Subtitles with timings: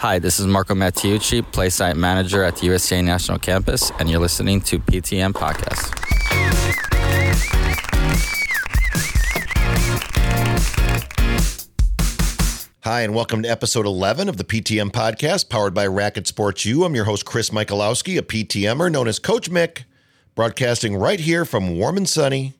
[0.00, 4.20] Hi, this is Marco Mattiucci, Play Site Manager at the USTA National Campus, and you're
[4.20, 5.92] listening to PTM Podcast.
[12.84, 16.84] Hi, and welcome to episode 11 of the PTM Podcast, powered by Racket Sports U.
[16.84, 19.82] I'm your host, Chris Michalowski, a PTMer known as Coach Mick,
[20.36, 22.54] broadcasting right here from warm and sunny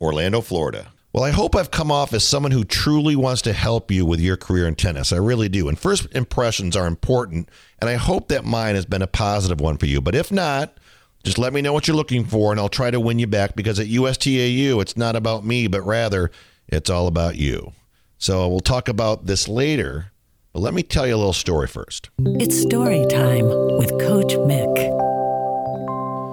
[0.00, 0.88] Orlando, Florida.
[1.12, 4.20] Well, I hope I've come off as someone who truly wants to help you with
[4.20, 5.12] your career in tennis.
[5.12, 5.68] I really do.
[5.68, 7.48] And first impressions are important,
[7.80, 10.00] and I hope that mine has been a positive one for you.
[10.00, 10.78] But if not,
[11.24, 13.56] just let me know what you're looking for, and I'll try to win you back
[13.56, 16.30] because at USTAU, it's not about me, but rather
[16.68, 17.72] it's all about you.
[18.18, 20.12] So we'll talk about this later,
[20.52, 22.08] but let me tell you a little story first.
[22.20, 25.09] It's story time with Coach Mick.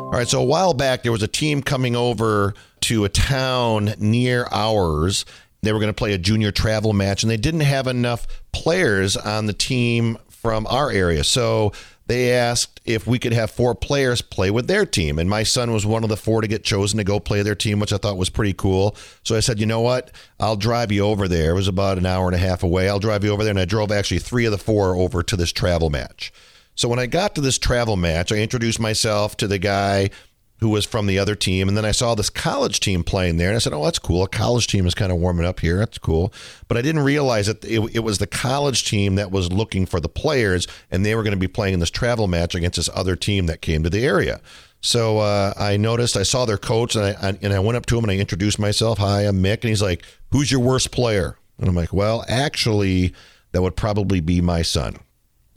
[0.08, 3.94] All right, so a while back, there was a team coming over to a town
[4.00, 5.26] near ours.
[5.64, 9.18] They were going to play a junior travel match, and they didn't have enough players
[9.18, 11.26] on the team from our area.
[11.26, 11.74] So
[12.06, 15.20] they asked if we could have four players play with their team.
[15.20, 17.54] And my son was one of the four to get chosen to go play their
[17.54, 18.96] team, which I thought was pretty cool.
[19.24, 20.12] So I said, you know what?
[20.40, 21.52] I'll drive you over there.
[21.52, 22.88] It was about an hour and a half away.
[22.88, 23.52] I'll drive you over there.
[23.52, 26.32] And I drove actually three of the four over to this travel match.
[26.78, 30.12] So when I got to this travel match, I introduced myself to the guy
[30.60, 31.68] who was from the other team.
[31.68, 33.48] And then I saw this college team playing there.
[33.48, 34.24] And I said, Oh, that's cool.
[34.24, 35.78] A college team is kind of warming up here.
[35.78, 36.32] That's cool.
[36.68, 40.00] But I didn't realize that it, it was the college team that was looking for
[40.00, 42.90] the players, and they were going to be playing in this travel match against this
[42.94, 44.40] other team that came to the area.
[44.80, 47.98] So uh, I noticed, I saw their coach, and I, and I went up to
[47.98, 49.00] him and I introduced myself.
[49.00, 49.62] Hi, I'm Mick.
[49.62, 51.40] And he's like, Who's your worst player?
[51.58, 53.16] And I'm like, Well, actually,
[53.52, 54.98] that would probably be my son.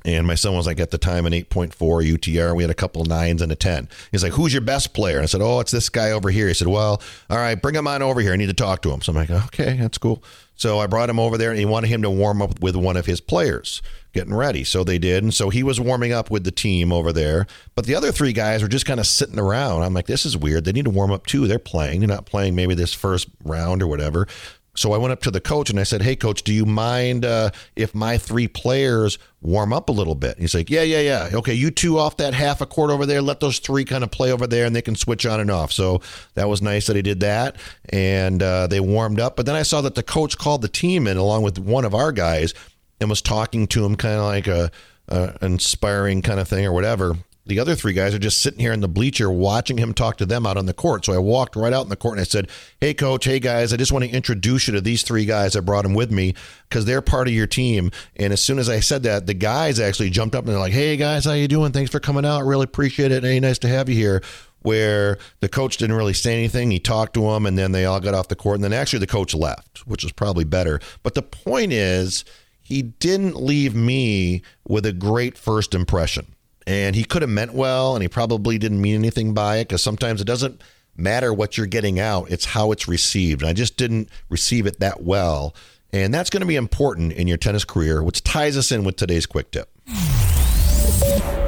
[0.05, 2.57] And my son was like at the time an 8.4 UTR.
[2.57, 3.89] We had a couple nines and a 10.
[4.11, 5.17] He's like, Who's your best player?
[5.17, 6.49] And I said, Oh, it's this guy over here.
[6.49, 8.33] He said, Well, all right, bring him on over here.
[8.33, 9.03] I need to talk to him.
[9.03, 10.23] So I'm like, Okay, that's cool.
[10.55, 12.99] So I brought him over there and he wanted him to warm up with one
[12.99, 13.81] of his players,
[14.13, 14.63] getting ready.
[14.63, 15.23] So they did.
[15.23, 17.47] And so he was warming up with the team over there.
[17.75, 19.83] But the other three guys were just kind of sitting around.
[19.83, 20.65] I'm like, This is weird.
[20.65, 21.47] They need to warm up too.
[21.47, 22.01] They're playing.
[22.01, 24.27] They're not playing maybe this first round or whatever.
[24.75, 27.25] So I went up to the coach and I said, "Hey, coach, do you mind
[27.25, 31.01] uh, if my three players warm up a little bit?" And he's like, "Yeah, yeah,
[31.01, 31.31] yeah.
[31.35, 33.21] Okay, you two off that half a court over there.
[33.21, 35.73] Let those three kind of play over there, and they can switch on and off."
[35.73, 36.01] So
[36.35, 37.57] that was nice that he did that,
[37.89, 39.37] and uh, they warmed up.
[39.37, 41.95] But then I saw that the coach called the team in along with one of
[41.95, 42.55] our guys
[43.01, 44.71] and was talking to him, kind of like a,
[45.09, 48.73] a inspiring kind of thing or whatever the other three guys are just sitting here
[48.73, 51.05] in the bleacher watching him talk to them out on the court.
[51.05, 52.49] So I walked right out in the court and I said,
[52.81, 55.57] Hey, coach, hey, guys, I just want to introduce you to these three guys.
[55.57, 56.35] I brought them with me
[56.69, 57.91] because they're part of your team.
[58.17, 60.73] And as soon as I said that, the guys actually jumped up and they're like,
[60.73, 61.73] Hey, guys, how you doing?
[61.73, 62.45] Thanks for coming out.
[62.45, 63.25] Really appreciate it.
[63.25, 64.23] Hey, nice to have you here
[64.63, 66.71] where the coach didn't really say anything.
[66.71, 68.57] He talked to them, and then they all got off the court.
[68.57, 70.81] And then actually, the coach left, which was probably better.
[71.03, 72.27] But the point is,
[72.61, 76.35] he didn't leave me with a great first impression.
[76.71, 79.83] And he could have meant well, and he probably didn't mean anything by it because
[79.83, 80.63] sometimes it doesn't
[80.97, 83.43] matter what you're getting out, it's how it's received.
[83.43, 85.53] And I just didn't receive it that well.
[85.93, 88.95] And that's going to be important in your tennis career, which ties us in with
[88.95, 89.69] today's quick tip.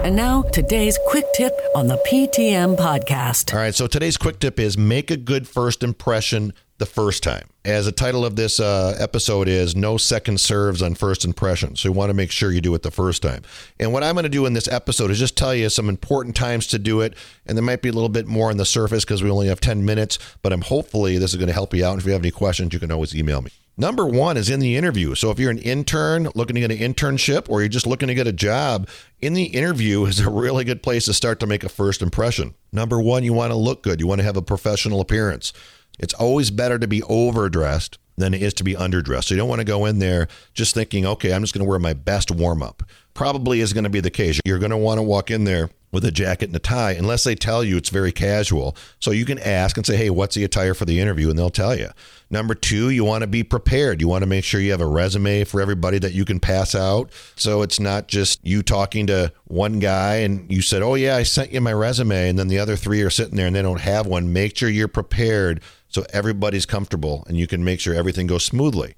[0.02, 3.54] And now, today's quick tip on the PTM podcast.
[3.54, 7.48] All right, so today's quick tip is make a good first impression the first time.
[7.64, 11.76] As the title of this uh, episode is No Second Serves on First Impression.
[11.76, 13.42] So you want to make sure you do it the first time.
[13.78, 16.34] And what I'm going to do in this episode is just tell you some important
[16.34, 17.14] times to do it.
[17.46, 19.60] And there might be a little bit more on the surface because we only have
[19.60, 21.92] 10 minutes, but I'm hopefully this is going to help you out.
[21.92, 23.52] And if you have any questions, you can always email me.
[23.76, 25.14] Number one is in the interview.
[25.14, 28.14] So if you're an intern looking to get an internship or you're just looking to
[28.14, 28.88] get a job,
[29.20, 32.54] in the interview is a really good place to start to make a first impression.
[32.72, 34.00] Number one, you want to look good.
[34.00, 35.52] You want to have a professional appearance.
[35.98, 39.24] It's always better to be overdressed than it is to be underdressed.
[39.24, 41.68] So you don't want to go in there just thinking, okay, I'm just going to
[41.68, 42.82] wear my best warm up.
[43.14, 44.40] Probably is going to be the case.
[44.44, 47.22] You're going to want to walk in there with a jacket and a tie, unless
[47.22, 48.74] they tell you it's very casual.
[48.98, 51.28] So you can ask and say, hey, what's the attire for the interview?
[51.28, 51.90] And they'll tell you.
[52.30, 54.00] Number two, you want to be prepared.
[54.00, 56.74] You want to make sure you have a resume for everybody that you can pass
[56.74, 57.12] out.
[57.36, 61.24] So it's not just you talking to one guy and you said, oh, yeah, I
[61.24, 62.30] sent you my resume.
[62.30, 64.32] And then the other three are sitting there and they don't have one.
[64.32, 68.94] Make sure you're prepared so everybody's comfortable and you can make sure everything goes smoothly.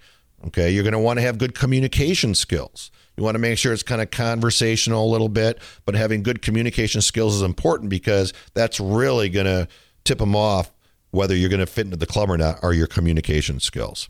[0.47, 0.71] Okay.
[0.71, 2.91] You're going to want to have good communication skills.
[3.17, 6.43] You want to make sure it's kind of conversational a little bit, but having good
[6.43, 9.69] communication skills is important because that's really going to
[10.05, 10.73] tip them off
[11.13, 14.09] whether you're going to fit into the club or not are your communication skills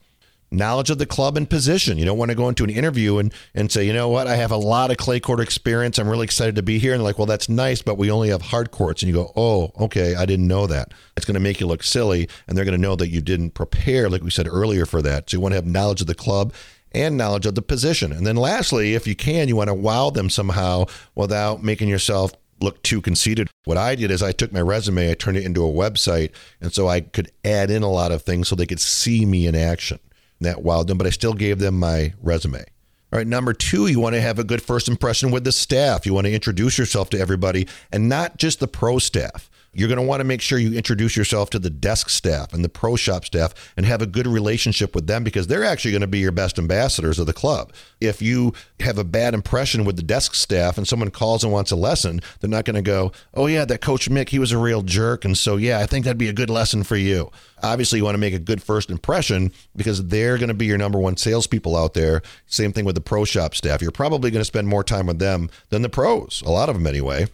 [0.56, 1.98] knowledge of the club and position.
[1.98, 4.36] You don't want to go into an interview and, and say, you know what, I
[4.36, 5.98] have a lot of clay court experience.
[5.98, 6.94] I'm really excited to be here.
[6.94, 9.02] And like, well, that's nice, but we only have hard courts.
[9.02, 10.92] And you go, oh, okay, I didn't know that.
[11.16, 12.28] It's going to make you look silly.
[12.46, 15.30] And they're going to know that you didn't prepare, like we said earlier, for that.
[15.30, 16.52] So you want to have knowledge of the club
[16.92, 18.12] and knowledge of the position.
[18.12, 22.32] And then lastly, if you can, you want to wow them somehow without making yourself
[22.60, 23.48] look too conceited.
[23.64, 26.30] What I did is I took my resume, I turned it into a website,
[26.60, 29.46] and so I could add in a lot of things so they could see me
[29.46, 29.98] in action.
[30.40, 32.64] That wowed them, but I still gave them my resume.
[33.12, 36.04] All right, number two, you want to have a good first impression with the staff.
[36.04, 39.48] You want to introduce yourself to everybody and not just the pro staff.
[39.74, 42.64] You're going to want to make sure you introduce yourself to the desk staff and
[42.64, 46.00] the pro shop staff and have a good relationship with them because they're actually going
[46.02, 47.72] to be your best ambassadors of the club.
[48.00, 51.70] If you have a bad impression with the desk staff and someone calls and wants
[51.70, 54.58] a lesson, they're not going to go, Oh, yeah, that coach Mick, he was a
[54.58, 55.24] real jerk.
[55.24, 57.30] And so, yeah, I think that'd be a good lesson for you.
[57.62, 60.78] Obviously, you want to make a good first impression because they're going to be your
[60.78, 62.22] number one salespeople out there.
[62.46, 63.80] Same thing with the pro shop staff.
[63.80, 66.74] You're probably going to spend more time with them than the pros, a lot of
[66.74, 67.26] them anyway.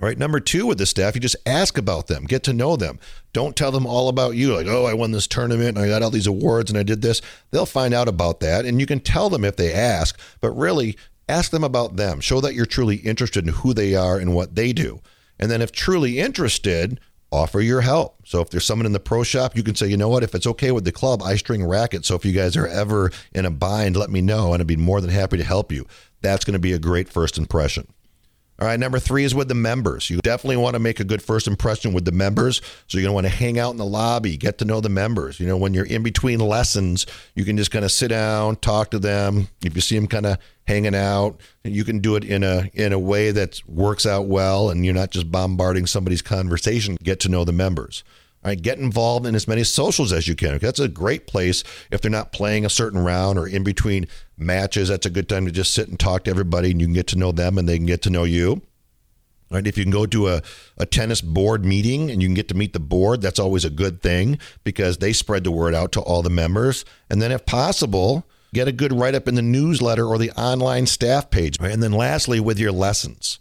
[0.00, 0.16] All right.
[0.16, 2.98] Number two with the staff, you just ask about them, get to know them.
[3.34, 6.02] Don't tell them all about you, like, oh, I won this tournament and I got
[6.02, 7.20] all these awards and I did this.
[7.50, 8.64] They'll find out about that.
[8.64, 10.96] And you can tell them if they ask, but really
[11.28, 12.20] ask them about them.
[12.20, 15.00] Show that you're truly interested in who they are and what they do.
[15.38, 16.98] And then if truly interested,
[17.30, 18.26] offer your help.
[18.26, 20.34] So if there's someone in the pro shop, you can say, you know what, if
[20.34, 22.08] it's okay with the club, I string rackets.
[22.08, 24.76] So if you guys are ever in a bind, let me know and I'd be
[24.76, 25.86] more than happy to help you.
[26.22, 27.86] That's going to be a great first impression.
[28.60, 30.10] All right, number three is with the members.
[30.10, 32.60] You definitely want to make a good first impression with the members.
[32.88, 34.90] So you're going to want to hang out in the lobby, get to know the
[34.90, 35.40] members.
[35.40, 38.90] You know, when you're in between lessons, you can just kind of sit down, talk
[38.90, 39.48] to them.
[39.64, 40.36] If you see them kind of
[40.66, 44.68] hanging out, you can do it in a in a way that works out well,
[44.68, 46.98] and you're not just bombarding somebody's conversation.
[47.02, 48.04] Get to know the members.
[48.42, 50.56] All right, get involved in as many socials as you can.
[50.58, 54.06] That's a great place if they're not playing a certain round or in between
[54.38, 54.88] matches.
[54.88, 57.06] That's a good time to just sit and talk to everybody and you can get
[57.08, 58.62] to know them and they can get to know you.
[59.50, 59.66] Right.
[59.66, 60.42] If you can go to a,
[60.78, 63.70] a tennis board meeting and you can get to meet the board, that's always a
[63.70, 66.84] good thing because they spread the word out to all the members.
[67.10, 70.86] And then, if possible, get a good write up in the newsletter or the online
[70.86, 71.58] staff page.
[71.58, 71.72] Right?
[71.72, 73.40] And then, lastly, with your lessons,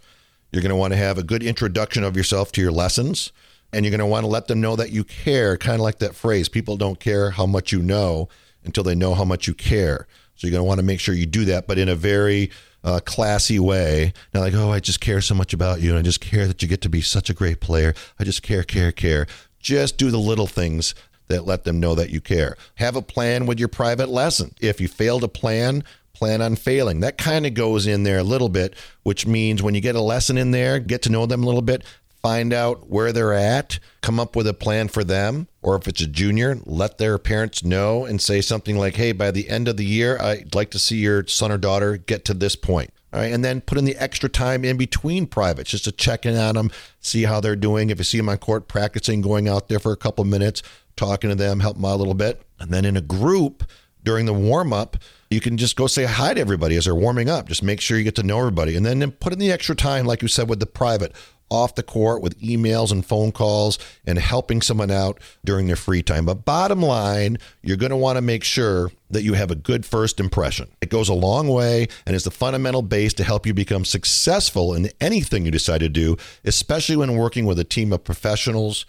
[0.51, 3.31] you're going to want to have a good introduction of yourself to your lessons
[3.71, 5.99] and you're going to want to let them know that you care, kind of like
[5.99, 8.29] that phrase people don't care how much you know
[8.63, 10.07] until they know how much you care.
[10.35, 12.51] So you're going to want to make sure you do that, but in a very
[12.83, 14.13] uh, classy way.
[14.33, 16.61] Not like, oh, I just care so much about you and I just care that
[16.61, 17.93] you get to be such a great player.
[18.19, 19.27] I just care, care, care.
[19.59, 20.95] Just do the little things
[21.27, 22.55] that let them know that you care.
[22.75, 24.53] Have a plan with your private lesson.
[24.61, 25.83] If you fail to plan,
[26.13, 27.01] plan on failing.
[27.01, 30.01] That kind of goes in there a little bit, which means when you get a
[30.01, 31.83] lesson in there, get to know them a little bit,
[32.21, 35.47] find out where they're at, come up with a plan for them.
[35.61, 39.31] Or if it's a junior, let their parents know and say something like, hey, by
[39.31, 42.33] the end of the year, I'd like to see your son or daughter get to
[42.33, 42.91] this point.
[43.11, 46.27] All right, and then put in the extra time in between privates just to check
[46.27, 47.89] in on them, see how they're doing.
[47.89, 50.61] If you see them on court practicing, going out there for a couple minutes,
[50.95, 52.43] talking to them, help them out a little bit.
[52.59, 53.63] And then in a group
[54.03, 54.95] during the warm up,
[55.31, 57.47] you can just go say hi to everybody as they're warming up.
[57.47, 58.75] Just make sure you get to know everybody.
[58.75, 61.15] And then put in the extra time, like you said, with the private
[61.49, 66.03] off the court with emails and phone calls and helping someone out during their free
[66.03, 66.25] time.
[66.25, 69.85] But bottom line, you're going to want to make sure that you have a good
[69.85, 70.69] first impression.
[70.81, 74.73] It goes a long way and is the fundamental base to help you become successful
[74.73, 78.85] in anything you decide to do, especially when working with a team of professionals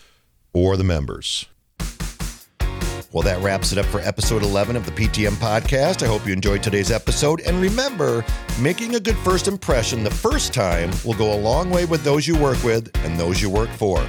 [0.53, 1.47] or the members.
[3.13, 6.05] Well, that wraps it up for episode 11 of the PTM podcast.
[6.05, 7.41] I hope you enjoyed today's episode.
[7.41, 8.25] And remember,
[8.61, 12.29] making a good first impression the first time will go a long way with those
[12.29, 14.07] you work with and those you work for.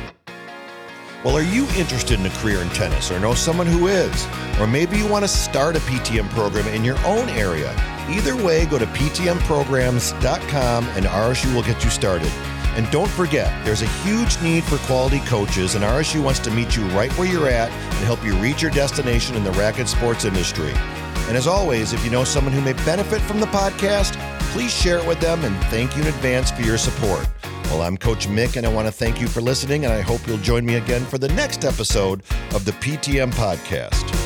[1.26, 4.28] Well, are you interested in a career in tennis or know someone who is?
[4.60, 7.74] Or maybe you want to start a PTM program in your own area.
[8.08, 12.32] Either way, go to ptmprograms.com and RSU will get you started.
[12.76, 16.76] And don't forget, there's a huge need for quality coaches, and RSU wants to meet
[16.76, 20.26] you right where you're at and help you reach your destination in the racket sports
[20.26, 20.72] industry.
[21.28, 24.16] And as always, if you know someone who may benefit from the podcast,
[24.52, 27.28] please share it with them and thank you in advance for your support.
[27.66, 30.28] Well, I'm Coach Mick, and I want to thank you for listening, and I hope
[30.28, 32.22] you'll join me again for the next episode
[32.54, 34.21] of the PTM Podcast.